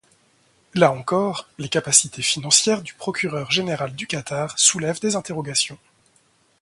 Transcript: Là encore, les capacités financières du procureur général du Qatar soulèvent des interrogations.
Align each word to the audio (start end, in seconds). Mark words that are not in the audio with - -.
Là 0.73 0.91
encore, 0.91 1.47
les 1.59 1.69
capacités 1.69 2.23
financières 2.23 2.81
du 2.81 2.95
procureur 2.95 3.51
général 3.51 3.93
du 3.95 4.07
Qatar 4.07 4.57
soulèvent 4.57 4.99
des 4.99 5.15
interrogations. 5.15 5.77